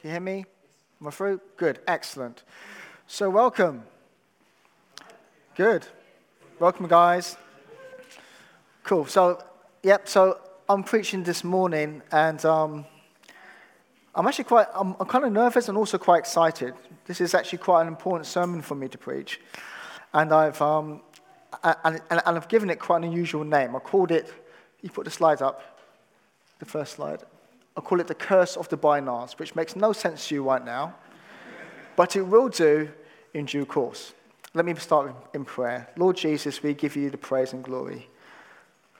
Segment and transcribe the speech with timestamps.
[0.00, 0.46] Can you hear me?
[0.98, 1.42] Am I through?
[1.58, 2.42] Good, excellent.
[3.06, 3.82] So, welcome.
[5.56, 5.86] Good.
[6.58, 7.36] Welcome, guys.
[8.82, 9.04] Cool.
[9.04, 9.44] So,
[9.82, 12.86] yep, so I'm preaching this morning, and um,
[14.14, 16.72] I'm actually quite, I'm, I'm kind of nervous and also quite excited.
[17.04, 19.38] This is actually quite an important sermon for me to preach.
[20.14, 21.02] And I've, um,
[21.62, 23.76] and, and, and I've given it quite an unusual name.
[23.76, 24.32] I called it,
[24.80, 25.78] you put the slides up,
[26.58, 27.22] the first slide.
[27.80, 30.62] I call it the curse of the Bynars, which makes no sense to you right
[30.62, 30.94] now,
[31.96, 32.90] but it will do
[33.32, 34.12] in due course.
[34.52, 35.88] Let me start in prayer.
[35.96, 38.06] Lord Jesus, we give you the praise and glory.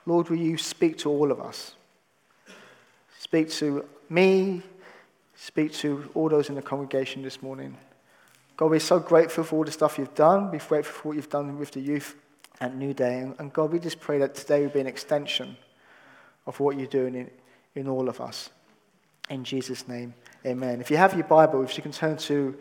[0.06, 1.74] Lord, will you speak to all of us?
[3.18, 4.62] Speak to me,
[5.36, 7.76] speak to all those in the congregation this morning.
[8.56, 10.50] God, we're so grateful for all the stuff you've done.
[10.50, 12.16] We're grateful for what you've done with the youth
[12.62, 13.30] at New Day.
[13.38, 15.58] And God, we just pray that today will be an extension
[16.46, 17.30] of what you're doing in,
[17.74, 18.48] in all of us.
[19.30, 20.12] In Jesus' name,
[20.44, 20.80] amen.
[20.80, 22.58] If you have your Bible, if you can turn to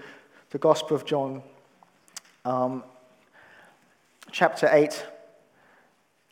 [0.51, 1.41] the Gospel of John,
[2.45, 2.83] um,
[4.31, 5.03] chapter 8,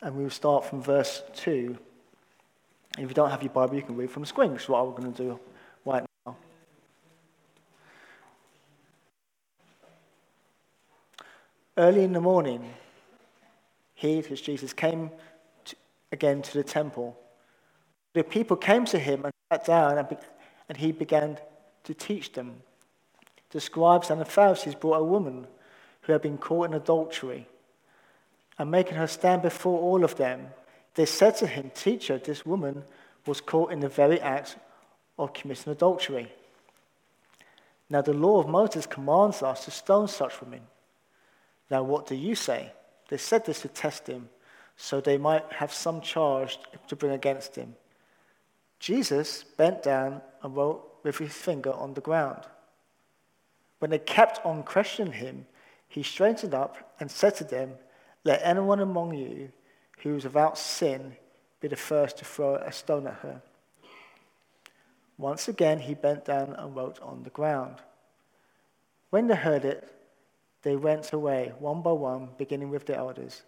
[0.04, 1.76] and we will start from verse 2.
[3.00, 4.82] If you don't have your Bible, you can read from the screen, which is what
[4.82, 5.40] I'm going to do
[5.86, 6.38] right now.
[11.76, 12.74] Early in the morning,
[13.96, 15.10] he, as Jesus, came
[15.66, 15.76] to,
[16.12, 17.18] again to the temple.
[18.14, 20.18] The people came to him and sat down, and,
[20.70, 21.38] and he began
[21.84, 22.62] to teach them.
[23.52, 25.48] The scribes and the Pharisees brought a woman
[26.02, 27.48] who had been caught in adultery.
[28.60, 30.48] And making her stand before all of them,
[30.96, 32.84] they said to him, Teacher, this woman
[33.26, 34.58] was caught in the very act
[35.20, 36.32] of committing adultery.
[37.90, 40.62] Now, the law of Moses commands us to stone such women.
[41.70, 42.72] Now, what do you say?
[43.10, 44.30] They said this to test him,
[44.76, 47.76] so they might have some charge to bring against him.
[48.80, 52.44] Jesus bent down and wrote with his finger on the ground.
[53.80, 55.46] When they kept on questioning him,
[55.88, 57.74] he straightened up and said to them,
[58.24, 59.52] Let anyone among you
[60.00, 61.16] who is without sin
[61.60, 63.42] be the first to throw a stone at her.
[65.18, 67.78] Once again, he bent down and wrote on the ground.
[69.10, 69.92] When they heard it,
[70.62, 73.44] they went away one by one, beginning with the elders.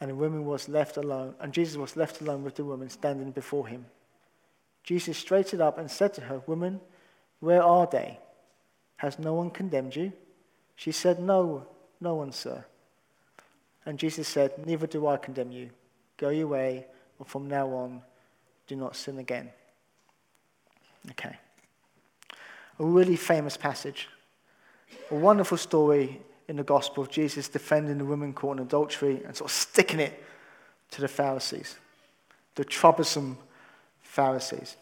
[0.00, 3.30] And the woman was left alone, and Jesus was left alone with the woman standing
[3.30, 3.86] before him.
[4.86, 6.80] Jesus straightened up and said to her, Woman,
[7.40, 8.18] where are they?
[8.98, 10.12] Has no one condemned you?
[10.76, 11.66] She said, No,
[12.00, 12.64] no one, sir.
[13.84, 15.70] And Jesus said, Neither do I condemn you.
[16.16, 16.86] Go your way,
[17.18, 18.00] and from now on,
[18.68, 19.50] do not sin again.
[21.10, 21.36] Okay.
[22.78, 24.08] A really famous passage.
[25.10, 29.34] A wonderful story in the gospel of Jesus defending the woman caught in adultery and
[29.34, 30.22] sort of sticking it
[30.92, 31.76] to the Pharisees,
[32.54, 33.38] the troublesome
[34.16, 34.76] Pharisees.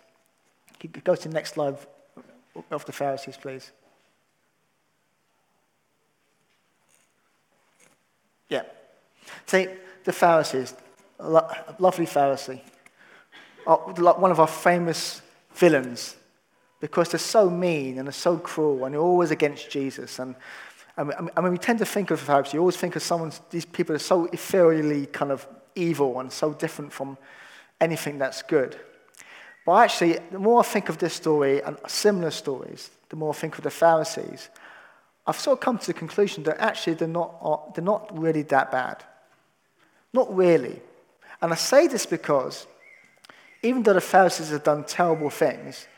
[1.03, 1.77] Go to the next slide
[2.71, 3.73] of the Pharisees, please.
[8.49, 8.63] Yeah.
[9.47, 9.67] See,
[10.05, 10.75] the Pharisees,
[11.19, 12.61] lovely Pharisee,
[13.65, 15.21] one of our famous
[15.55, 16.17] villains
[16.81, 20.21] because they're so mean and they're so cruel and they're always against Jesus.
[20.21, 20.37] And
[20.97, 23.65] I mean, we tend to think of the Pharisees, you always think of someone, these
[23.65, 27.19] people are so ethereally kind of evil and so different from
[27.81, 28.77] anything that's good.
[29.65, 33.37] But actually, the more I think of this story and similar stories, the more I
[33.37, 34.51] think of the Pharisees,
[35.27, 38.43] I've sort of come to the conclusion that actually they're not, uh, they're not really
[38.43, 39.03] that bad.
[40.13, 40.81] Not really.
[41.41, 42.67] And I say this because
[43.63, 45.89] even though the Pharisees have done terrible things,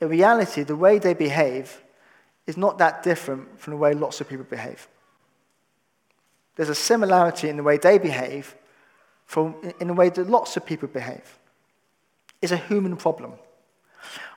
[0.00, 1.82] in reality, the way they behave
[2.46, 4.88] is not that different from the way lots of people behave.
[6.54, 8.54] There's a similarity in the way they behave
[9.26, 11.38] from, in the way that lots of people behave.
[12.40, 13.34] It's a human problem.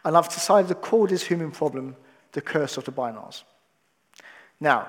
[0.04, 1.96] And I've decided to call this human problem
[2.32, 3.44] the curse of the Bynars.
[4.60, 4.88] Now,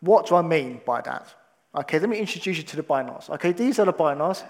[0.00, 1.34] what do I mean by that?
[1.74, 3.30] Okay, let me introduce you to the Bynars.
[3.30, 4.42] Okay, these are the Bynars.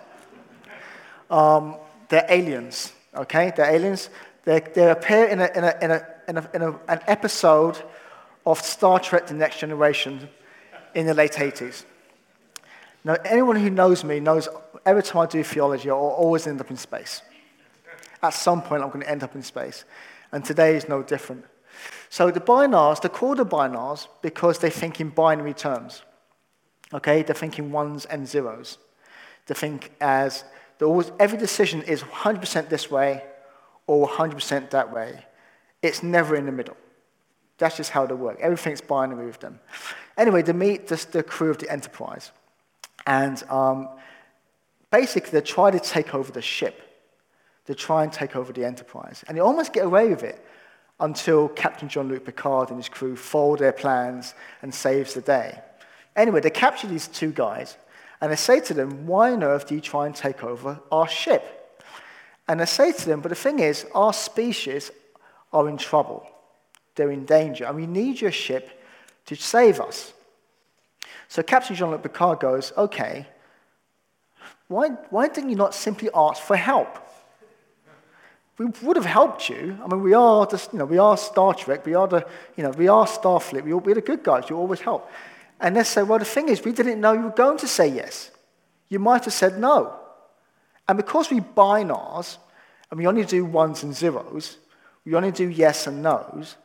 [1.31, 1.77] Um,
[2.09, 2.93] they're aliens.
[3.15, 4.09] Okay, they're aliens.
[4.45, 7.83] They, they appear in, a, in, a, in, a, in, a, in an episode
[8.47, 10.29] of Star Trek The Next Generation
[10.95, 11.85] in the late 80s.
[13.05, 14.49] Now, anyone who knows me knows
[14.87, 17.23] every time I do theology, I always end up in space.
[18.23, 19.85] At some point, I'm going to end up in space.
[20.33, 21.45] And today is no different.
[22.11, 26.03] So the Bynars, they're called the Bynars because they think in binary terms.
[26.93, 28.79] Okay, they're thinking ones and zeros.
[29.47, 30.45] They think as
[30.81, 33.23] always, every decision is 100% this way
[33.87, 35.25] or 100% that way.
[35.83, 36.77] It's never in the middle.
[37.59, 38.39] That's just how they work.
[38.41, 39.61] Everything's binary with them.
[40.17, 42.31] Anyway, they meet the, the crew of the Enterprise.
[43.07, 43.89] And um,
[44.91, 46.88] basically, they try to take over the ship.
[47.69, 49.23] They try and take over the Enterprise.
[49.29, 50.43] And they almost get away with it
[50.99, 55.61] until Captain Jean Luc Picard and his crew fold their plans and saves the day.
[56.17, 57.77] Anyway, they capture these two guys
[58.23, 61.07] and they say to them, Why on earth do you try and take over our
[61.07, 61.85] ship?
[62.49, 64.91] And they say to them, But the thing is, our species
[65.53, 66.27] are in trouble.
[66.95, 68.83] They're in danger, and we need your ship
[69.27, 70.15] to save us.
[71.29, 73.27] So Captain Jean Luc Picard goes, Okay,
[74.69, 77.05] why, why didn't you not simply ask for help?
[78.59, 79.79] We would have helped you.
[79.83, 82.27] I mean, we are just, you know, we are Star Trek, we are the,
[82.57, 85.09] you know, we are Starfleet, we are, we're the good guys, you always help.
[85.61, 87.89] And they say, well, the thing is, we didn't know you were going to say
[87.89, 88.33] yes.
[88.89, 89.95] You might have said no.
[90.89, 92.39] And because we Bynars,
[92.91, 94.59] and we only do ones and zeros,
[95.05, 96.57] we only do yes and no's,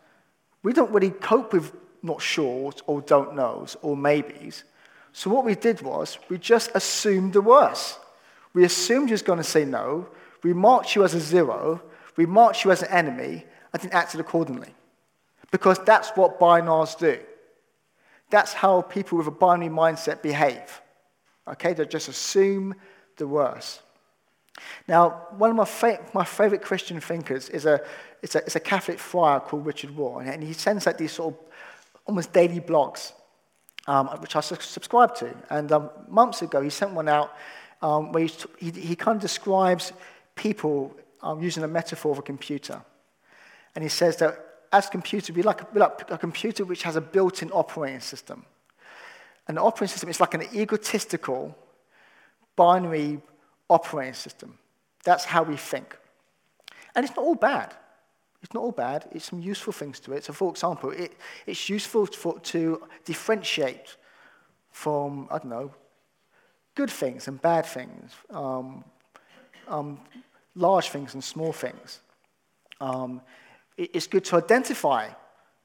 [0.64, 4.64] we don't really cope with not sure or don't knows or maybes.
[5.12, 8.00] So what we did was we just assumed the worst.
[8.54, 10.08] We assumed you was going to say no.
[10.44, 11.82] We marked you as a zero.
[12.18, 14.74] We marked you as an enemy and then acted accordingly.
[15.52, 17.20] Because that's what Bynars do.
[18.30, 20.82] That's how people with a binary mindset behave.
[21.48, 22.76] Okay, they just assume
[23.18, 23.82] the worst.
[24.88, 27.82] Now, one of my, fa- my favorite Christian thinkers is a,
[28.22, 31.34] is, a, is a Catholic friar called Richard Rohr, and he sends out these sort
[31.34, 31.40] of
[32.06, 33.14] almost daily blogs,
[33.88, 35.36] um, which I su- subscribe to.
[35.50, 37.36] And um, months ago, he sent one out
[37.82, 39.92] um, where he, he, he, kind of describes
[40.36, 42.82] people um, using a metaphor of a computer.
[43.76, 44.38] And he says that
[44.72, 48.46] as computer, we like, a, like a computer which has a built-in operating system.
[49.48, 51.56] And the operating system is like an egotistical
[52.56, 53.22] binary
[53.70, 54.58] operating system.
[55.04, 55.98] That's how we think.
[56.96, 57.74] And it's not all bad.
[58.42, 59.08] It's not all bad.
[59.12, 60.26] It's some useful things to it.
[60.26, 61.14] So, for example, it,
[61.46, 63.96] it's useful for, to differentiate
[64.72, 65.72] from, I don't know,
[66.76, 68.84] good things and bad things, um,
[69.68, 70.00] um,
[70.56, 72.00] large things and small things.
[72.82, 73.22] Um,
[73.78, 75.10] it, it's good to identify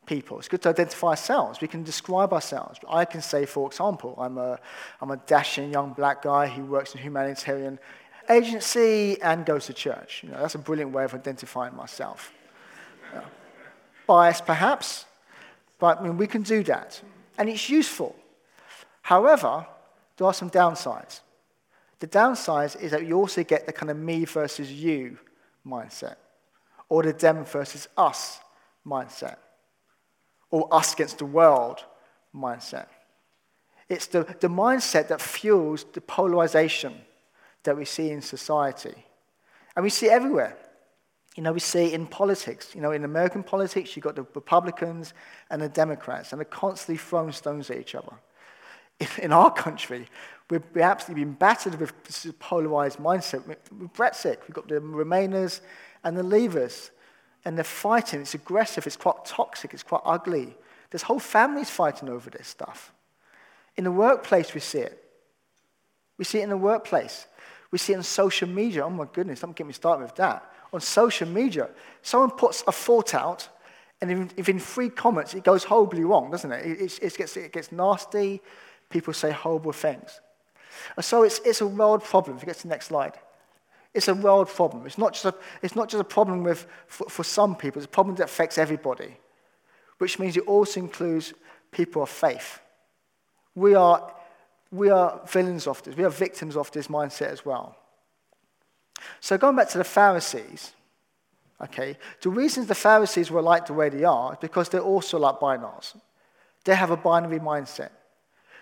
[0.06, 0.38] people.
[0.38, 1.60] It's good to identify ourselves.
[1.60, 2.80] We can describe ourselves.
[2.88, 4.58] I can say, for example, I'm a,
[5.00, 7.78] I'm a dashing young black guy who works in humanitarian
[8.28, 10.22] agency and goes to church.
[10.22, 12.32] You know, that's a brilliant way of identifying myself.
[13.12, 13.22] Yeah.
[14.06, 15.04] Bias, perhaps,
[15.78, 17.00] but I mean, we can do that.
[17.36, 18.16] And it's useful.
[19.02, 19.66] However,
[20.16, 21.20] there are some downsides.
[22.00, 25.18] The downside is that you also get the kind of me versus you
[25.66, 26.16] mindset,
[26.88, 28.40] or the them versus us
[28.86, 29.36] mindset,
[30.50, 31.84] or us against the world
[32.34, 32.86] mindset.
[33.88, 36.94] It's the, the mindset that fuels the polarization
[37.64, 38.94] that we see in society.
[39.74, 40.56] And we see everywhere.
[41.36, 42.74] You know, we see in politics.
[42.74, 45.14] You know, in American politics, you've got the Republicans
[45.50, 48.12] and the Democrats, and they're constantly throwing stones at each other.
[49.20, 50.08] In our country,
[50.50, 53.46] we've absolutely been battered with this polarized mindset.
[53.46, 55.60] With Brexit, we've got the Remainers
[56.02, 56.90] and the Leavers,
[57.44, 58.20] and they're fighting.
[58.20, 60.56] It's aggressive, it's quite toxic, it's quite ugly.
[60.90, 62.92] There's whole families fighting over this stuff.
[63.76, 65.04] In the workplace, we see it.
[66.16, 67.26] We see it in the workplace.
[67.70, 68.84] We see it on social media.
[68.84, 70.50] Oh my goodness, don't get me started with that.
[70.72, 71.68] On social media,
[72.02, 73.48] someone puts a thought out,
[74.00, 76.66] and if in three comments it goes horribly wrong, doesn't it?
[76.66, 78.42] It, it, gets, it gets nasty.
[78.90, 80.20] People say horrible things.
[80.96, 82.36] And so it's, it's a world problem.
[82.36, 83.15] If you get to the next slide.
[83.94, 84.86] It's a world problem.
[84.86, 87.86] It's not just a, it's not just a problem with, for, for some people, it's
[87.86, 89.17] a problem that affects everybody,
[89.98, 91.32] which means it also includes
[91.72, 92.60] people of faith.
[93.55, 94.12] We are
[94.70, 95.96] we are villains of this.
[95.96, 97.77] We are victims of this mindset as well.
[99.20, 100.72] So going back to the Pharisees,
[101.62, 105.19] okay, the reasons the Pharisees were like the way they are is because they're also
[105.19, 105.96] like Bynars.
[106.65, 107.91] They have a binary mindset.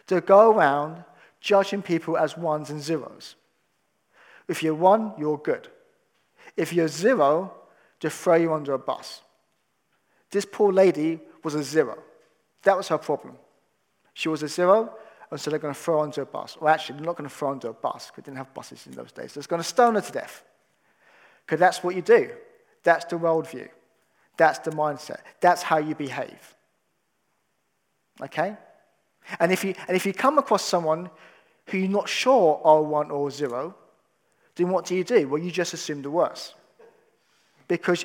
[0.06, 1.04] They go around
[1.40, 3.36] judging people as ones and zeros.
[4.48, 5.68] If you're one, you're good.
[6.56, 7.52] If you're zero,
[8.00, 9.22] they throw you under a bus.
[10.30, 11.98] This poor lady was a zero.
[12.62, 13.36] That was her problem.
[14.14, 14.94] She was a zero,
[15.30, 16.56] and so they're going to throw her onto a bus.
[16.60, 18.54] Well, actually, they're not going to throw her onto a bus because they didn't have
[18.54, 19.34] buses in those days.
[19.34, 20.42] They're going to stone her to death.
[21.44, 22.30] Because that's what you do.
[22.82, 23.68] That's the worldview.
[24.36, 25.20] That's the mindset.
[25.40, 26.54] That's how you behave.
[28.22, 28.56] Okay?
[29.40, 31.10] And if you, and if you come across someone
[31.66, 33.74] who you're not sure are one or zero,
[34.54, 35.28] then what do you do?
[35.28, 36.54] Well, you just assume the worst.
[37.68, 38.04] Because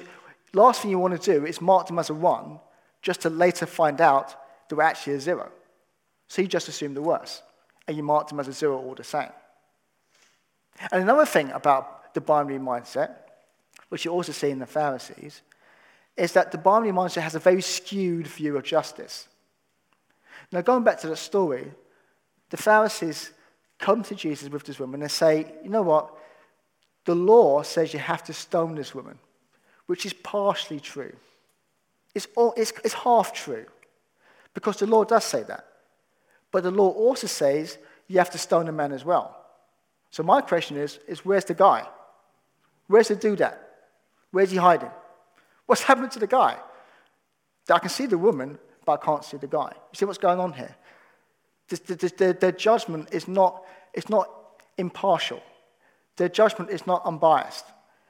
[0.53, 2.59] last thing you want to do is mark them as a one
[3.01, 4.35] just to later find out
[4.69, 5.51] they're actually a zero.
[6.27, 7.43] So you just assume the worst,
[7.87, 9.29] and you mark them as a zero all the same.
[10.91, 13.11] And another thing about the binary mindset,
[13.89, 15.41] which you also see in the Pharisees,
[16.17, 19.27] is that the binary mindset has a very skewed view of justice.
[20.51, 21.71] Now, going back to the story,
[22.49, 23.31] the Pharisees
[23.79, 26.13] come to Jesus with this woman and say, you know what?
[27.05, 29.17] The law says you have to stone this woman,
[29.87, 31.13] which is partially true.
[32.13, 33.65] It's, all, it's, it's half true
[34.53, 35.65] because the law does say that.
[36.51, 37.77] But the law also says
[38.07, 39.37] you have to stone a man as well.
[40.11, 41.87] So my question is, is where's the guy?
[42.87, 43.57] Where's the dude at?
[44.31, 44.91] Where's he hiding?
[45.65, 46.57] What's happened to the guy?
[47.69, 49.71] I can see the woman, but I can't see the guy.
[49.73, 50.75] You see what's going on here?
[51.69, 54.29] Their judgment is not, it's not
[54.77, 55.41] impartial.
[56.17, 57.65] Their judgment is not unbiased.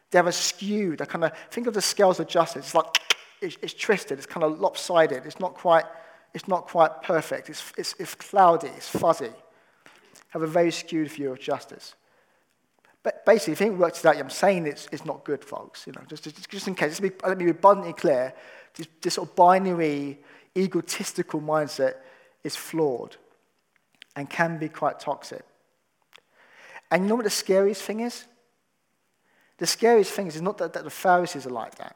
[0.10, 2.66] They have a skewed, a kind of, think of the scales of justice.
[2.66, 2.86] It's like,
[3.42, 5.86] it's, it's twisted, it's kind of lopsided, it's not quite,
[6.34, 9.32] it's not quite perfect, it's, it's, it's cloudy, it's fuzzy.
[10.30, 11.96] Have a very skewed view of justice.
[13.04, 15.88] But basically, if you works it out, I'm saying it's, it's not good, folks.
[15.88, 18.34] You know, just, just, just in case, be, let me be abundantly clear.
[18.76, 20.20] This, this sort of binary,
[20.58, 21.96] egotistical mindset
[22.44, 23.16] is flawed
[24.16, 25.44] and can be quite toxic.
[26.90, 28.26] And you know what the scariest thing is?
[29.58, 31.96] The scariest thing is not that, that the Pharisees are like that.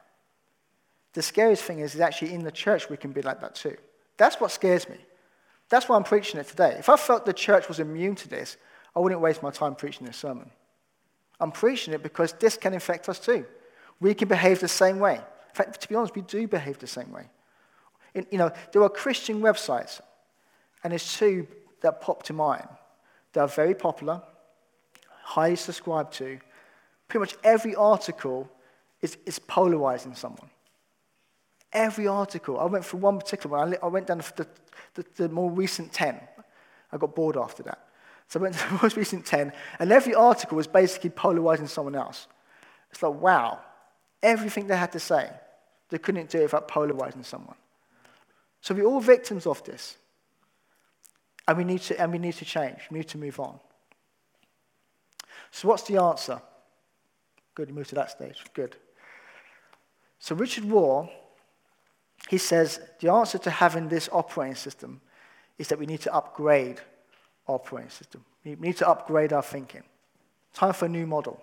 [1.12, 3.76] The scariest thing is, is actually in the church we can be like that too.
[4.16, 4.96] That's what scares me.
[5.68, 6.76] That's why I'm preaching it today.
[6.78, 8.56] If I felt the church was immune to this,
[8.94, 10.50] I wouldn't waste my time preaching this sermon.
[11.40, 13.44] I'm preaching it because this can infect us too.
[14.00, 15.14] We can behave the same way.
[15.14, 17.28] In fact, to be honest, we do behave the same way.
[18.16, 20.00] In, you know, there are Christian websites,
[20.82, 21.46] and there's two
[21.82, 22.66] that pop to mind.
[23.34, 24.22] They are very popular,
[25.22, 26.38] highly subscribed to.
[27.08, 28.50] Pretty much every article
[29.02, 30.48] is, is polarizing someone.
[31.72, 32.58] Every article.
[32.58, 33.76] I went for one particular one.
[33.82, 34.46] I went down the,
[34.94, 36.18] the, the more recent 10.
[36.90, 37.86] I got bored after that.
[38.28, 41.94] So I went to the most recent 10, and every article was basically polarizing someone
[41.94, 42.28] else.
[42.90, 43.60] It's like, wow,
[44.22, 45.30] everything they had to say,
[45.90, 47.56] they couldn't do it without polarizing someone.
[48.66, 49.96] So we're all victims of this.
[51.46, 52.80] And we need to, and we need to change.
[52.90, 53.60] We need to move on.
[55.52, 56.42] So, what's the answer?
[57.54, 58.42] Good, you moved to that stage.
[58.54, 58.74] Good.
[60.18, 61.08] So, Richard Rohr,
[62.28, 65.00] he says the answer to having this operating system
[65.58, 66.80] is that we need to upgrade
[67.46, 68.24] our operating system.
[68.44, 69.84] We need to upgrade our thinking.
[70.54, 71.40] Time for a new model.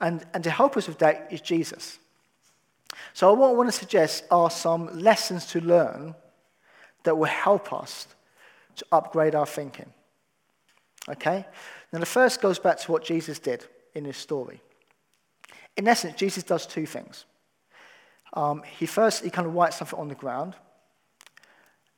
[0.00, 1.98] And, and to help us with that is Jesus.
[3.12, 6.14] So, what I want to suggest are some lessons to learn
[7.04, 8.06] that will help us
[8.76, 9.92] to upgrade our thinking.
[11.08, 11.46] Okay?
[11.92, 14.60] Now, the first goes back to what Jesus did in this story.
[15.76, 17.24] In essence, Jesus does two things.
[18.32, 20.54] Um, he first, he kind of writes something on the ground,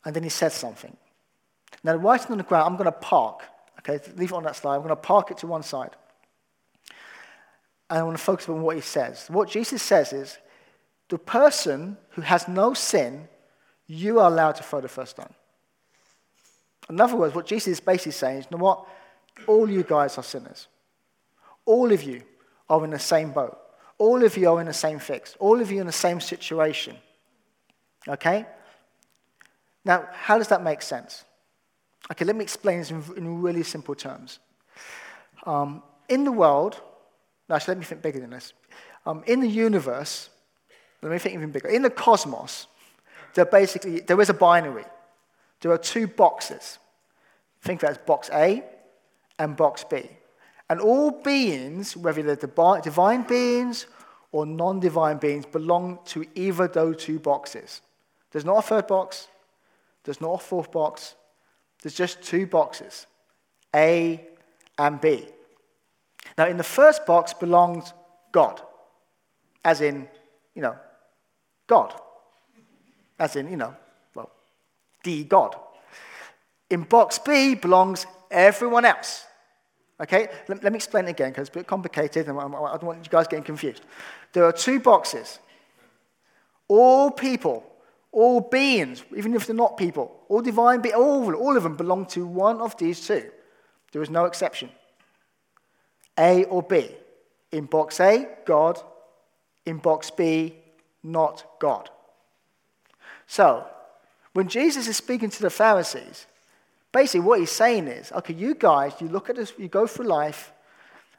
[0.05, 0.97] and then he says something.
[1.83, 3.43] Now, the writing on the ground, I'm going to park.
[3.81, 4.75] Okay, leave it on that slide.
[4.75, 5.91] I'm going to park it to one side.
[7.89, 9.27] And I want to focus on what he says.
[9.29, 10.39] What Jesus says is,
[11.09, 13.29] the person who has no sin,
[13.87, 15.33] you are allowed to throw the first stone.
[16.89, 18.87] In other words, what Jesus is basically saying is, you know what?
[19.47, 20.69] All you guys are sinners.
[21.65, 22.23] All of you
[22.69, 23.59] are in the same boat.
[23.99, 25.37] All of you are in the same fix.
[25.39, 26.97] All of you in the same situation.
[28.09, 28.47] Okay?
[29.85, 31.25] Now, how does that make sense?
[32.11, 34.39] Okay, let me explain this in, in really simple terms.
[35.45, 36.81] Um, in the world,
[37.51, 38.53] actually, let me think bigger than this.
[39.05, 40.31] Um, in the universe,
[41.07, 41.69] let me think even bigger.
[41.69, 42.67] In the cosmos,
[43.35, 44.85] there basically there is a binary.
[45.61, 46.79] There are two boxes.
[47.63, 48.65] Think of that as box A
[49.39, 50.09] and box B.
[50.69, 52.35] And all beings, whether they're
[52.83, 53.87] divine beings
[54.33, 57.83] or non divine beings, belong to either those two boxes.
[58.33, 59.29] There's not a third box,
[60.03, 61.15] there's not a fourth box,
[61.83, 63.07] there's just two boxes
[63.75, 64.25] A
[64.77, 65.27] and B.
[66.37, 67.93] Now, in the first box belongs
[68.33, 68.61] God,
[69.65, 70.09] as in,
[70.55, 70.77] you know,
[71.67, 71.95] God,
[73.19, 73.75] as in, you know,
[74.15, 74.31] well,
[75.03, 75.57] the God.
[76.71, 79.25] In box B belongs everyone else.
[80.01, 82.83] Okay, let, let me explain it again because it's a bit complicated and I don't
[82.85, 83.83] want you guys getting confused.
[84.33, 85.39] There are two boxes.
[86.69, 87.65] All people,
[88.13, 92.07] all beings, even if they're not people, all divine beings, all, all of them belong
[92.07, 93.31] to one of these two.
[93.93, 94.71] There is no exception.
[96.19, 96.91] A or B.
[97.53, 98.79] In box A, God.
[99.65, 100.57] In box B,
[101.07, 101.91] not God.
[103.27, 103.67] So,
[104.33, 106.27] when Jesus is speaking to the Pharisees,
[106.93, 110.07] basically what he's saying is, okay, you guys, you look at this, you go through
[110.07, 110.53] life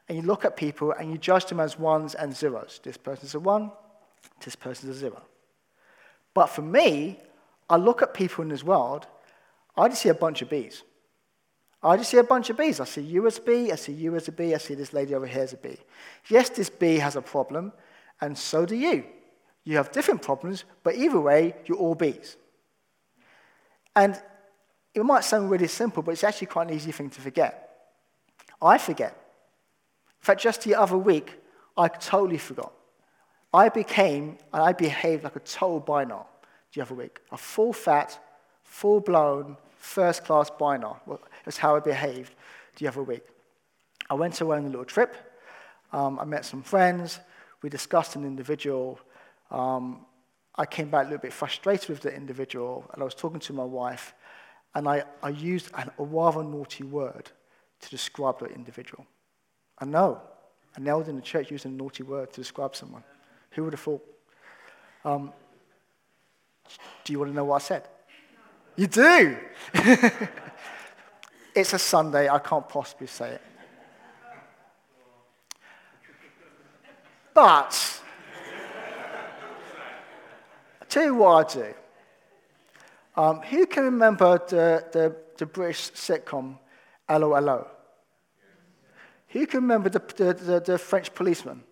[0.08, 2.80] and you look at people and you judge them as ones and zeros.
[2.84, 3.72] This person's a one,
[4.44, 5.22] this person's a zero.
[6.34, 7.20] But for me,
[7.70, 9.08] I look at people in this world,
[9.76, 10.84] I just see a bunch of bees.
[11.84, 12.80] I just see a bunch of bees.
[12.80, 14.94] I see you as a B, I see you as a bee, I see this
[14.94, 15.78] lady over here as a bee.
[16.28, 17.72] Yes, this bee has a problem,
[18.20, 19.06] and so do you.
[19.68, 22.38] You have different problems, but either way, you're all B's.
[23.98, 24.18] And
[24.94, 27.90] it might sound really simple, but it's actually quite an easy thing to forget.
[28.62, 29.12] I forget.
[29.12, 31.36] In fact, just the other week,
[31.76, 32.72] I totally forgot.
[33.54, 36.26] I became and I behaved like a total Bynar
[36.74, 37.20] the other week.
[37.34, 38.18] A full fat,
[38.64, 40.96] full blown, first class Bynar
[41.46, 42.34] was how I behaved
[42.78, 43.24] the other week.
[44.10, 45.14] I went away on a little trip.
[45.92, 47.20] Um, I met some friends.
[47.62, 49.02] We discussed an individual.
[49.52, 50.06] Um,
[50.56, 53.54] I came back a little bit frustrated with the individual, and I was talking to
[53.54, 54.14] my wife,
[54.74, 57.32] and I, I used an, a rather naughty word
[57.82, 59.06] to describe the individual.
[59.80, 60.22] I know.
[60.76, 63.04] I knelt in the church using a naughty word to describe someone.
[63.52, 64.04] Who would have thought?
[65.06, 65.32] Um,
[67.04, 67.88] do you want to know what I said?
[68.76, 69.38] You do!
[71.56, 73.42] it's a Sunday, I can't possibly say it.
[77.34, 78.02] But,
[80.82, 81.74] I'll tell you what I do.
[83.16, 86.58] Um, who can remember the, the, the British sitcom
[87.08, 87.68] Allo Allo?
[89.30, 91.64] Who can remember the, the, the, the French policeman?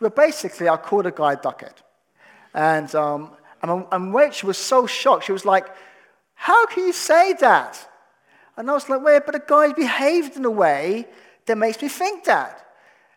[0.00, 1.76] Well, basically, I called a guy duckhead.
[2.54, 5.24] And, um, and, and Rachel was so shocked.
[5.24, 5.66] She was like,
[6.34, 7.90] How can you say that?
[8.56, 11.06] And I was like, Wait, but the guy behaved in a way
[11.46, 12.64] that makes me think that.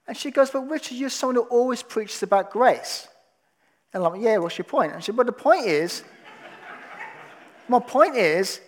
[0.07, 3.07] And she goes, But Richard, you're someone who always preaches about grace.
[3.93, 4.93] And I'm like, Yeah, what's your point?
[4.93, 6.03] And she said, Well, the point is,
[7.67, 8.61] my point is,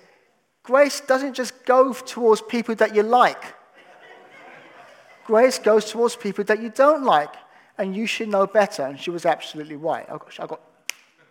[0.64, 3.44] grace doesn't just go towards people that you like.
[5.26, 7.34] Grace goes towards people that you don't like
[7.78, 8.84] and you should know better.
[8.84, 10.06] And she was absolutely right.
[10.08, 10.62] I got, I got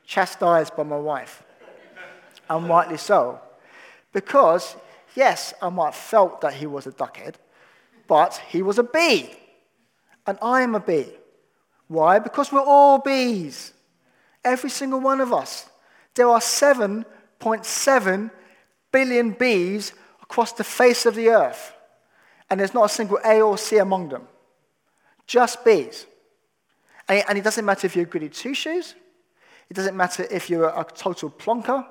[0.06, 1.42] chastised by my wife,
[2.48, 3.40] and rightly so.
[4.12, 4.76] Because,
[5.14, 7.34] yes, I might have felt that he was a duckhead,
[8.06, 9.30] but he was a bee,
[10.26, 11.08] and I am a bee.
[11.88, 12.18] Why?
[12.18, 13.74] Because we're all bees.
[14.44, 15.68] Every single one of us.
[16.14, 18.30] There are 7.7
[18.90, 19.92] billion bees
[20.22, 21.72] across the face of the earth,
[22.50, 24.26] and there's not a single A or C among them.
[25.26, 26.06] Just bees.
[27.08, 28.94] And it doesn't matter if you're goody two shoes.
[29.70, 31.86] It doesn't matter if you're a total plonker.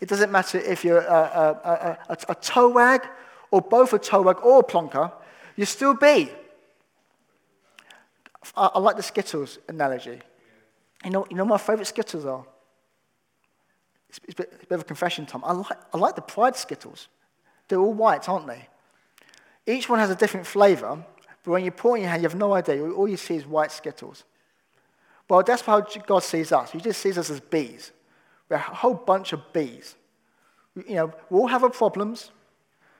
[0.00, 3.06] It doesn't matter if you're a, a, a, a, a toe wag
[3.50, 5.12] or both a toe wag or a plonker.
[5.56, 6.30] you're still be.
[8.56, 10.20] I, I like the Skittles analogy.
[11.04, 12.44] You know, you know my favorite Skittles are?
[14.08, 15.42] It's, it's, a bit, it's a bit of a confession time.
[15.44, 17.08] I like, I like the Pride Skittles.
[17.68, 18.68] They're all white, aren't they?
[19.66, 21.04] Each one has a different flavor,
[21.42, 22.82] but when you pour in your hand, you have no idea.
[22.90, 24.24] All you see is white Skittles.
[25.28, 26.70] Well, that's how God sees us.
[26.70, 27.92] He just sees us as bees.
[28.48, 29.96] We're a whole bunch of bees.
[30.74, 32.30] You know, we all have our problems.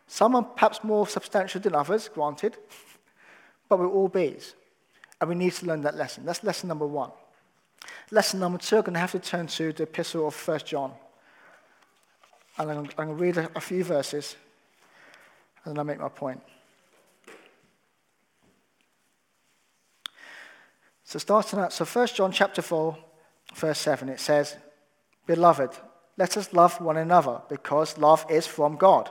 [0.06, 2.56] Some are perhaps more substantial than others, granted,
[3.68, 4.54] but we're all bees.
[5.20, 6.24] And we need to learn that lesson.
[6.24, 7.10] That's lesson number one.
[8.10, 10.92] Lesson number two, I'm going to have to turn to the epistle of 1 John.
[12.58, 14.36] And I'm, going to read a, a few verses,
[15.64, 16.40] and then I'll make my point.
[21.04, 22.96] So starting out, so 1 John chapter 4,
[23.54, 24.56] verse 7, it says,
[25.26, 25.70] Beloved,
[26.16, 29.10] let us love one another, because love is from God.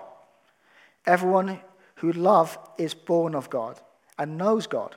[1.06, 1.60] Everyone
[1.95, 3.79] who loves is born of God
[4.17, 4.95] and knows God.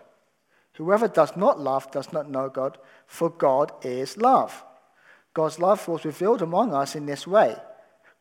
[0.76, 4.64] Whoever does not love does not know God, for God is love.
[5.32, 7.56] God's love was revealed among us in this way.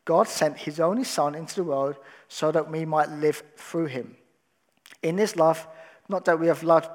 [0.04, 1.96] God sent his only Son into the world
[2.28, 4.16] so that we might live through him.
[5.02, 5.66] In this love,
[6.08, 6.88] not that we have loved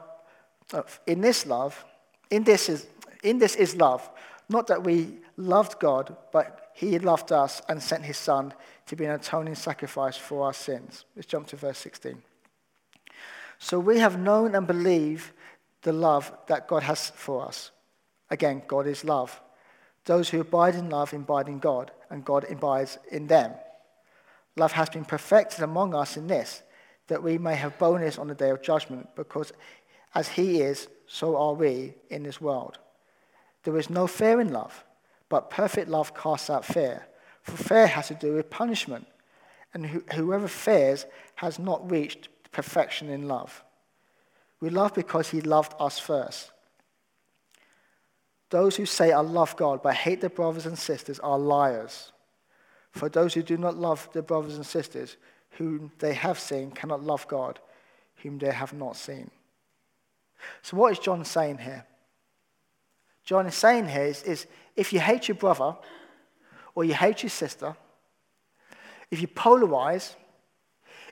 [0.74, 1.84] uh, in this love,
[2.30, 2.88] in this is,
[3.24, 4.10] in this is love,
[4.50, 8.54] not that we loved God, but he loved us and sent his Son
[8.88, 11.06] to be an atoning sacrifice for our sins.
[11.16, 12.22] Let's jump to verse 16.
[13.60, 15.32] So we have known and believed
[15.82, 17.72] the love that God has for us.
[18.30, 19.40] Again, God is love.
[20.06, 23.54] Those who abide in love abide in God, and God abides in them.
[24.56, 26.64] Love has been perfected among us in this,
[27.08, 29.54] that we may have boldness on the day of judgment, because
[30.14, 32.78] as he is, so are we in this world.
[33.64, 34.84] There is no fear in love,
[35.30, 37.06] but perfect love casts out fear.
[37.44, 39.08] For fear has to do with punishment,
[39.74, 43.64] and whoever fears has not reached perfection in love.
[44.62, 46.52] We love because he loved us first.
[48.52, 52.12] Those who say, I love God, but hate their brothers and sisters are liars.
[52.92, 55.18] For those who do not love their brothers and sisters,
[55.52, 57.60] whom they have seen, cannot love God,
[58.18, 59.32] whom they have not seen.
[60.62, 61.86] So, what is John saying here?
[63.24, 65.76] John is saying here is, is if you hate your brother
[66.76, 67.76] or you hate your sister,
[69.10, 70.16] if you polarize,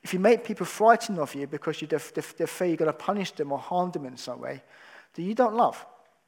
[0.04, 3.32] if you make people frightened of you because you are fear you're going to punish
[3.32, 4.64] them or harm them in some way,
[5.14, 5.86] then you don't love.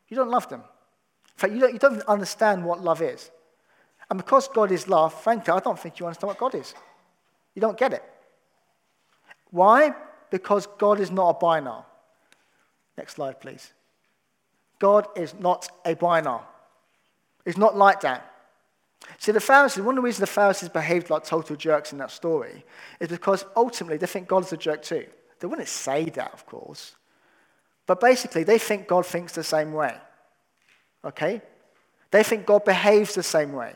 [0.10, 0.60] You don't love them.
[0.62, 3.32] In fact, you don't, you don't understand what love is.
[4.10, 6.74] And because God is love, frankly, I don't think you understand what God is.
[7.56, 8.04] You don't get it.
[9.52, 9.94] Why?
[10.30, 11.86] Because God is not a Bynar.
[12.98, 13.74] Next slide, please.
[14.82, 16.42] God is not a binary.
[17.46, 18.31] It's not like that.
[19.18, 22.12] See, the Pharisees, one of the reasons the Pharisees behaved like total jerks in that
[22.12, 22.66] story
[23.00, 25.06] is because ultimately they think God's a jerk too.
[25.40, 26.96] They wouldn't say that, of course.
[27.88, 29.96] But basically, they think God thinks the same way.
[31.04, 31.42] Okay?
[32.12, 33.74] They think God behaves the same way.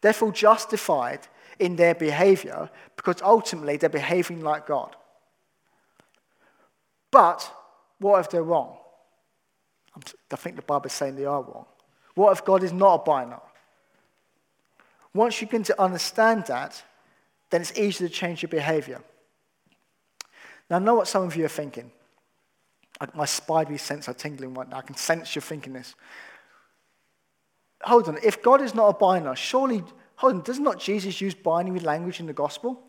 [0.00, 1.20] They feel justified
[1.58, 4.96] in their behavior because ultimately they're behaving like God.
[7.10, 7.50] But
[7.98, 8.76] what if they're wrong?
[10.30, 11.66] I think the Bible is saying they are wrong.
[12.14, 13.40] What if God is not a binary?
[15.14, 16.82] Once you begin to understand that,
[17.50, 19.00] then it's easy to change your behavior.
[20.68, 21.90] Now, I know what some of you are thinking.
[23.14, 24.78] My spidey sense are tingling right now.
[24.78, 25.94] I can sense you're thinking this.
[27.82, 29.84] Hold on, if God is not a binary, surely,
[30.16, 32.82] hold on, does not Jesus use binary language in the gospel?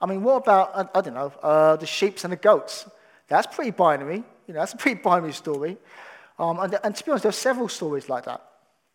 [0.00, 2.88] I mean, what about, I, I don't know, uh, the sheep and the goats?
[3.26, 4.22] That's pretty binary.
[4.46, 5.76] You know, that's a pretty binary story.
[6.38, 8.47] Um, and, and, to be honest, there are several stories like that.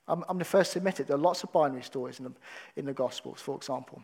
[0.08, 1.08] I'm, I'm, the first to admit it.
[1.08, 2.34] There are lots of binary stories in the,
[2.76, 4.04] in the Gospels, for example.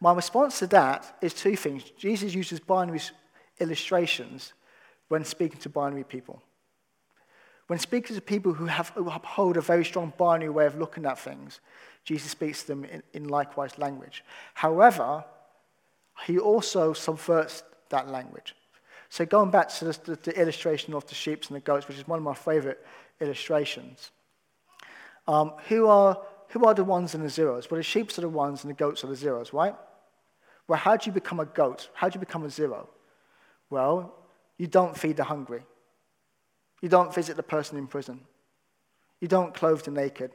[0.00, 1.84] My response to that is two things.
[1.96, 3.00] Jesus uses binary
[3.60, 4.52] illustrations
[5.08, 6.42] when speaking to binary people.
[7.66, 11.06] When speaking to people who, have, who uphold a very strong binary way of looking
[11.06, 11.60] at things,
[12.04, 14.24] Jesus speaks to them in, in likewise language.
[14.54, 15.24] However,
[16.26, 18.56] he also subverts that language.
[19.08, 22.06] So going back to the, the, illustration of the sheep and the goats, which is
[22.06, 22.84] one of my favorite
[23.20, 24.10] illustrations,
[25.30, 27.70] um, who, are, who are the ones and the zeros?
[27.70, 29.76] Well, the sheep are the ones and the goats are the zeros, right?
[30.66, 31.88] Well, how do you become a goat?
[31.94, 32.88] How do you become a zero?
[33.70, 34.12] Well,
[34.58, 35.62] you don't feed the hungry.
[36.82, 38.20] You don't visit the person in prison.
[39.20, 40.32] You don't clothe the naked.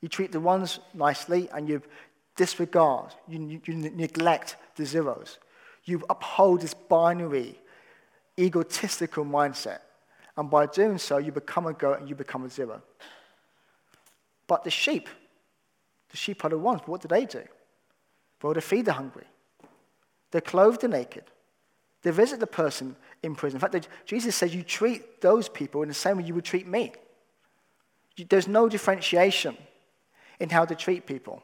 [0.00, 1.82] You treat the ones nicely and you
[2.36, 5.38] disregard, you, you neglect the zeros.
[5.84, 7.58] You uphold this binary
[8.38, 9.80] egotistical mindset.
[10.36, 12.82] And by doing so, you become a goat and you become a zero.
[14.46, 15.08] But the sheep,
[16.10, 16.82] the sheep are the ones.
[16.86, 17.42] What do they do?
[18.42, 19.26] Well, they feed the hungry.
[20.30, 21.24] They clothe the naked.
[22.02, 23.56] They visit the person in prison.
[23.56, 26.66] In fact, Jesus says you treat those people in the same way you would treat
[26.66, 26.92] me.
[28.28, 29.56] There's no differentiation
[30.38, 31.42] in how they treat people.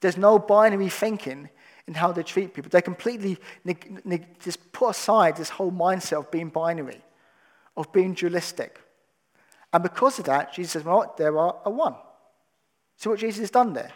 [0.00, 1.48] There's no binary thinking
[1.86, 2.68] in how they treat people.
[2.70, 3.38] They completely
[4.44, 7.02] just put aside this whole mindset of being binary,
[7.76, 8.78] of being dualistic.
[9.72, 11.96] And because of that, Jesus says, well, there are a one.
[12.96, 13.90] See what Jesus has done there?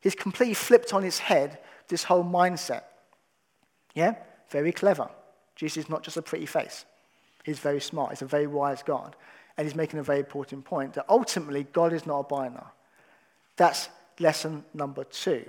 [0.00, 2.82] He's completely flipped on his head this whole mindset.
[3.94, 4.14] Yeah?
[4.50, 5.08] Very clever.
[5.56, 6.84] Jesus is not just a pretty face.
[7.44, 8.10] He's very smart.
[8.10, 9.16] He's a very wise God.
[9.56, 12.64] And he's making a very important point that ultimately God is not a binary.
[13.56, 15.44] That's lesson number two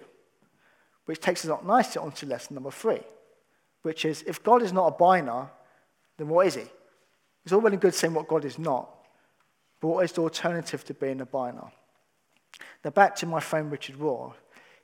[1.05, 3.01] which takes us up nicely onto lesson number three,
[3.83, 5.47] which is if God is not a binary,
[6.17, 6.63] then what is he?
[7.43, 8.89] It's all well and good saying what God is not,
[9.79, 11.71] but what is the alternative to being a binary?
[12.83, 14.33] Now, back to my friend Richard Rohr,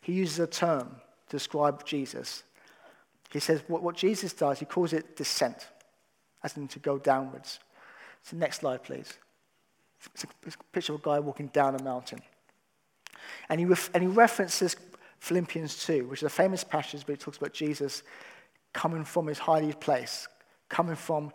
[0.01, 0.95] he uses a term
[1.29, 2.43] to describe Jesus.
[3.31, 5.67] He says what, what Jesus does, he calls it descent,
[6.43, 7.59] as in to go downwards.
[8.23, 9.17] So, next slide, please.
[10.13, 12.21] It's a, it's a picture of a guy walking down a mountain.
[13.49, 14.75] And he, ref, and he references
[15.19, 18.03] Philippians 2, which is a famous passage where it talks about Jesus
[18.73, 20.27] coming from his high place,
[20.69, 21.31] coming from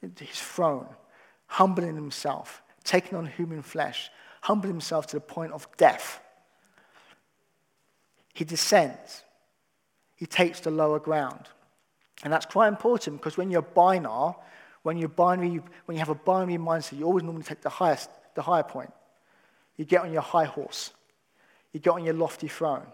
[0.00, 0.88] his throne,
[1.46, 4.10] humbling himself, taking on human flesh,
[4.48, 6.22] humbling himself to the point of death.
[8.32, 9.22] He descends.
[10.16, 11.44] He takes the lower ground.
[12.24, 14.32] And that's quite important because when you're binary,
[14.84, 18.08] when you're binary, when you have a binary mindset, you always normally take the highest,
[18.34, 18.90] the higher point.
[19.76, 20.92] You get on your high horse.
[21.74, 22.86] You get on your lofty throne.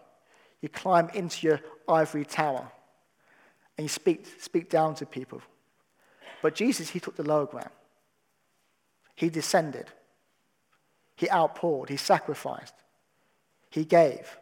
[0.60, 2.66] You climb into your ivory tower
[3.78, 5.40] and you speak, speak down to people.
[6.42, 7.70] But Jesus, he took the lower ground.
[9.14, 9.86] He descended.
[11.16, 11.88] He outpoured.
[11.88, 12.74] He sacrificed.
[13.70, 14.38] He gave.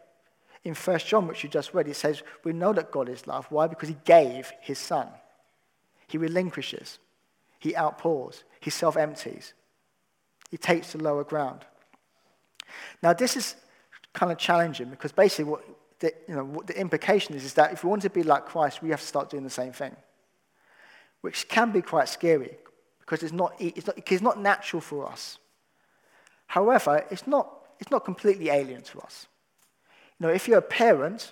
[0.63, 3.47] In 1 John, which you just read, it says, We know that God is love.
[3.49, 3.67] Why?
[3.67, 5.07] Because he gave his son.
[6.07, 6.99] He relinquishes.
[7.59, 8.43] He outpours.
[8.59, 9.53] He self empties.
[10.49, 11.65] He takes the lower ground.
[13.01, 13.55] Now, this is
[14.13, 15.63] kind of challenging because basically what,
[15.99, 18.81] the, you know, the implication is, is that if we want to be like Christ,
[18.81, 19.95] we have to start doing the same thing,
[21.21, 22.57] which can be quite scary
[22.99, 25.39] because it's not, it's not, it's not natural for us.
[26.53, 29.27] However, it's not, it's not completely alien to us.
[30.19, 31.31] You know, if you're a parent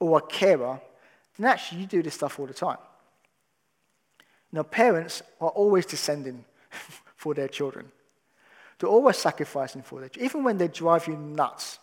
[0.00, 0.80] or a carer,
[1.36, 2.78] then actually you do this stuff all the time.
[4.52, 6.44] You know, parents are always descending
[7.16, 7.92] for their children.
[8.78, 11.78] They're always sacrificing for their children, even when they drive you nuts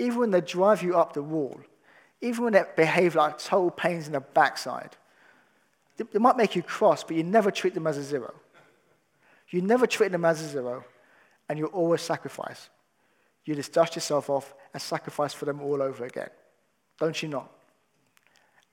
[0.00, 1.60] even when they drive you up the wall,
[2.22, 4.96] even when they behave like total pains in the backside,
[5.98, 8.32] they might make you cross, but you never treat them as a zero.
[9.50, 10.84] You never treat them as a zero,
[11.50, 12.70] and you always sacrifice.
[13.44, 16.30] You just dust yourself off and sacrifice for them all over again.
[17.00, 17.50] Don't you not?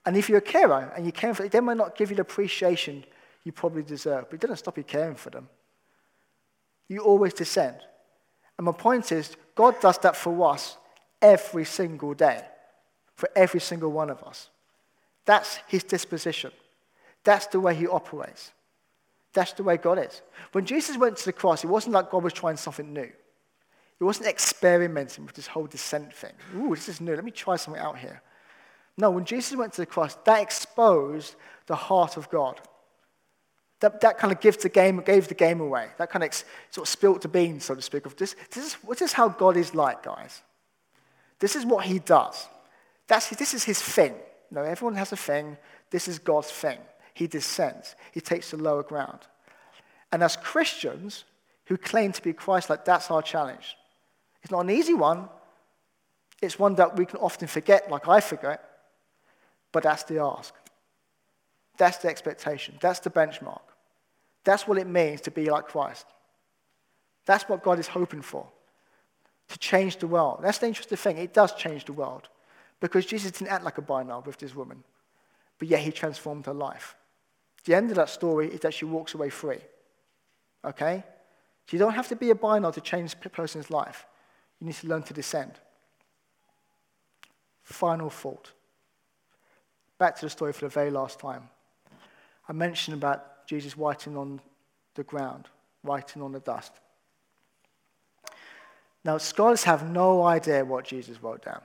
[0.06, 2.18] And if you're a carer and you care for them, they might not give you
[2.18, 3.04] the appreciation
[3.44, 5.50] you probably deserve, but it doesn't stop you caring for them.
[6.88, 7.78] You always descend.
[8.60, 10.78] And my point is, God does that for us
[11.20, 12.44] every single day,
[13.16, 14.52] for every single one of us.
[15.26, 16.52] That's his disposition.
[17.24, 18.52] That's the way he operates.
[19.38, 20.24] That's the way God is.
[20.52, 23.12] When Jesus went to the cross, it wasn't like God was trying something new.
[24.00, 26.32] He wasn't experimenting with this whole descent thing.
[26.56, 27.14] Ooh, this is new.
[27.14, 28.24] Let me try something out here.
[28.98, 31.36] No, when Jesus went to the cross, that exposed
[31.68, 32.60] the heart of God.
[33.82, 35.90] That, that kind of gives the game, gave the game away.
[36.00, 36.34] That kind of
[36.72, 38.36] sort of spilt the beans, so to speak, of this.
[38.50, 40.42] This is, this is how God is like, guys.
[41.38, 42.48] This is what he does.
[43.06, 44.16] That's, this is his thing.
[44.50, 45.58] You know, everyone has a thing.
[45.92, 46.80] This is God's thing.
[47.18, 47.96] He descends.
[48.12, 49.22] He takes the lower ground.
[50.12, 51.24] And as Christians
[51.66, 53.76] who claim to be Christ-like, that's our challenge.
[54.44, 55.28] It's not an easy one.
[56.44, 58.64] It's one that we can often forget, like I forget.
[59.72, 60.54] But that's the ask.
[61.80, 62.78] That's the expectation.
[62.80, 63.66] That's the benchmark.
[64.44, 66.06] That's what it means to be like Christ.
[67.26, 68.46] That's what God is hoping for
[69.48, 70.42] to change the world.
[70.44, 71.18] That's the interesting thing.
[71.18, 72.30] It does change the world
[72.80, 74.84] because Jesus didn't act like a binary with this woman,
[75.58, 76.96] but yet he transformed her life.
[77.68, 79.60] The end of that story is that she walks away free.
[80.64, 81.04] Okay?
[81.66, 84.06] So you don't have to be a binary to change a person's life.
[84.62, 85.52] You need to learn to descend.
[87.64, 88.54] Final thought.
[89.98, 91.50] Back to the story for the very last time.
[92.48, 94.40] I mentioned about Jesus writing on
[94.96, 95.50] the ground,
[95.84, 96.72] writing on the dust.
[99.04, 101.62] Now, scholars have no idea what Jesus wrote down.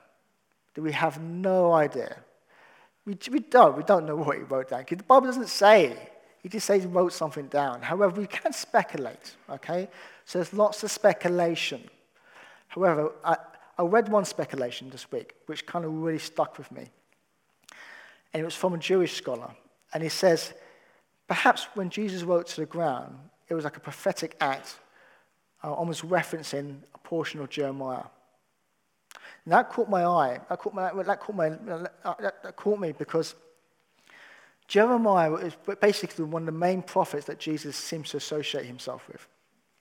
[0.74, 2.16] Do we have no idea.
[3.04, 3.76] We, we don't.
[3.76, 4.84] We don't know what he wrote down.
[4.88, 5.96] The Bible doesn't say.
[6.42, 7.82] He just says he wrote something down.
[7.82, 9.88] However, we can speculate, okay?
[10.24, 11.88] So there's lots of speculation.
[12.68, 13.36] However, I,
[13.78, 16.88] I read one speculation this week, which kind of really stuck with me.
[18.32, 19.50] And it was from a Jewish scholar.
[19.94, 20.52] And he says,
[21.28, 23.16] perhaps when Jesus wrote to the ground,
[23.48, 24.78] it was like a prophetic act,
[25.62, 28.04] uh, almost referencing a portion of Jeremiah.
[29.44, 30.40] And that caught my eye.
[30.48, 33.34] That caught, my, that, caught my, that, that caught me because
[34.68, 39.26] Jeremiah is basically one of the main prophets that Jesus seems to associate himself with.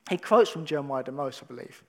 [0.10, 1.84] He quotes from Jeremiah the most, I believe.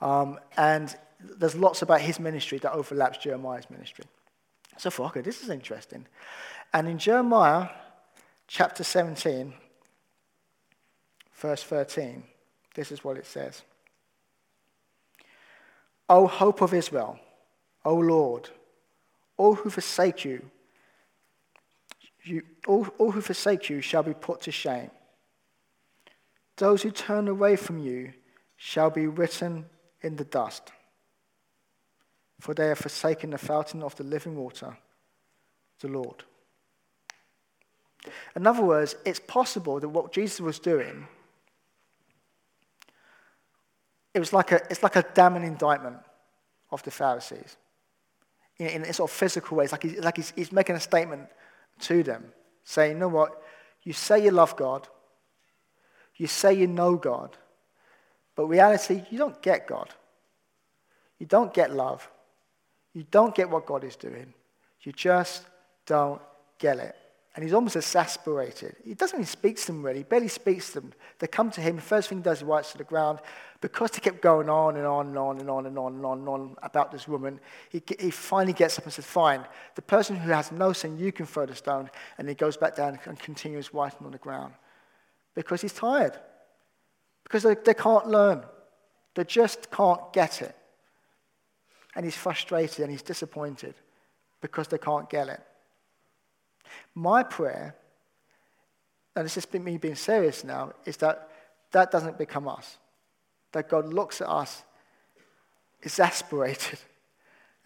[0.00, 4.04] Um, and there's lots about his ministry that overlaps Jeremiah's ministry.
[4.76, 6.06] So I thought, okay, this is interesting.
[6.72, 7.68] And in Jeremiah
[8.46, 9.54] chapter 17,
[11.34, 12.22] verse 13,
[12.74, 13.62] this is what it says.
[16.08, 17.18] O hope of Israel,
[17.84, 18.50] O Lord,
[19.36, 20.50] all who forsake you,
[22.22, 24.90] you all, all who forsake you shall be put to shame.
[26.56, 28.12] Those who turn away from you
[28.56, 29.66] shall be written
[30.02, 30.70] in the dust
[32.44, 34.76] for they have forsaken the fountain of the living water,
[35.80, 36.24] the Lord.
[38.36, 41.08] In other words, it's possible that what Jesus was doing,
[44.14, 45.98] it was like a, it's like a damning indictment
[46.70, 47.56] of the Pharisees.
[48.58, 50.80] In, in a sort of physical way, it's like, he's, like he's, he's making a
[50.80, 51.28] statement
[51.80, 52.24] to them,
[52.62, 53.42] saying, you know what,
[53.82, 54.88] you say you love God,
[56.16, 57.36] you say you know God,
[58.36, 59.90] but reality, you don't get God.
[61.18, 62.08] You don't get love.
[62.92, 64.32] You don't get what God is doing.
[64.82, 65.44] You just
[65.86, 66.20] don't
[66.58, 66.96] get it.
[67.34, 68.76] And he's almost exasperated.
[68.84, 69.98] He doesn't even speak to them really.
[69.98, 70.92] He barely speaks to them.
[71.18, 71.76] They come to him.
[71.76, 73.18] The first thing he does, he writes to the ground.
[73.60, 76.18] Because they kept going on and on and on and on and on and on
[76.18, 79.44] and on about this woman, he, he finally gets up and says, Fine,
[79.74, 81.90] the person who has no sin, you can throw the stone.
[82.18, 84.54] And he goes back down and continues writing on the ground.
[85.34, 86.16] Because he's tired.
[87.24, 88.44] Because they, they can't learn.
[89.14, 90.54] They just can't get it
[91.94, 93.74] and he's frustrated and he's disappointed
[94.40, 95.40] because they can't get it.
[96.94, 97.74] My prayer,
[99.14, 101.28] and this is me being serious now, is that
[101.72, 102.78] that doesn't become us.
[103.52, 104.62] That God looks at us
[105.82, 106.78] exasperated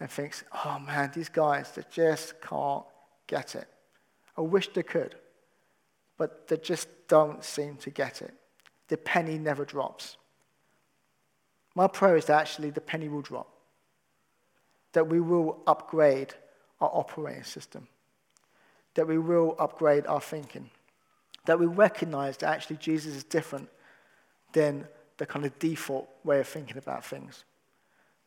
[0.01, 2.85] and thinks, oh man, these guys, they just can't
[3.27, 3.69] get it.
[4.37, 5.15] I wish they could,
[6.17, 8.35] but they just don't seem to get it.
[8.89, 10.17] The penny never drops.
[11.75, 13.49] My prayer is that actually the penny will drop
[14.93, 16.35] that we will upgrade
[16.81, 17.87] our operating system,
[18.99, 20.69] that we will upgrade our thinking,
[21.47, 23.69] that we recognize that actually Jesus is different
[24.55, 27.45] than the kind of default way of thinking about things,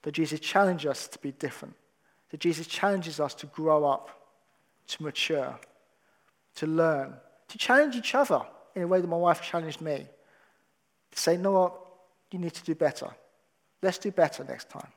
[0.03, 1.75] that Jesus challenges us to be different,
[2.29, 4.29] that Jesus challenges us to grow up,
[4.87, 5.59] to mature,
[6.55, 7.15] to learn,
[7.49, 8.41] to challenge each other
[8.73, 10.07] in a way that my wife challenged me,
[11.13, 11.79] Say, no?
[12.31, 13.09] You need to do better.
[13.81, 14.87] Let's do better next time.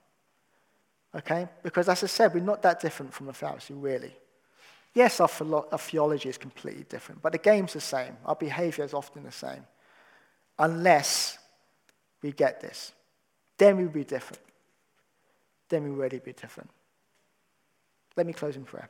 [1.17, 1.49] Okay?
[1.65, 4.15] Because as I said, we're not that different from the Pharisee, really.
[4.95, 8.17] Yes, our, philo- our theology is completely different, but the game's the same.
[8.25, 9.67] Our behavior is often the same.
[10.59, 11.39] Unless
[12.23, 12.93] we get this.
[13.59, 14.43] Then we'll be different.
[15.69, 16.71] Then we'll really be different.
[18.17, 18.89] Let me close in prayer.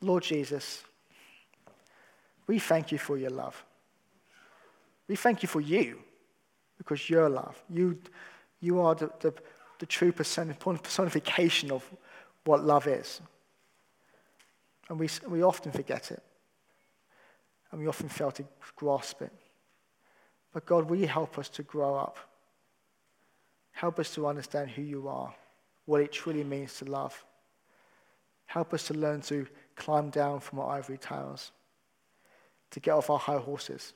[0.00, 0.84] Lord Jesus,
[2.46, 3.64] we thank you for your love.
[5.08, 6.00] We thank you for you
[6.78, 7.62] because you're love.
[7.70, 7.98] You,
[8.60, 9.32] you are the, the,
[9.78, 11.88] the true personification of
[12.44, 13.20] what love is.
[14.88, 16.22] And we, we often forget it.
[17.70, 18.44] And we often fail to
[18.76, 19.32] grasp it.
[20.52, 22.18] But God, will you help us to grow up?
[23.72, 25.34] Help us to understand who you are,
[25.84, 27.24] what it truly means to love.
[28.46, 31.50] Help us to learn to climb down from our ivory towers,
[32.70, 33.92] to get off our high horses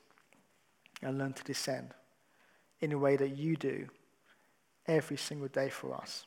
[1.01, 1.95] and learn to descend
[2.81, 3.87] in a way that you do
[4.91, 6.25] every single day for us.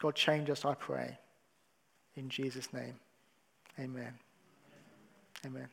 [0.00, 1.18] God, change us, I pray.
[2.16, 2.94] In Jesus' name,
[3.78, 4.14] amen.
[5.44, 5.68] Amen.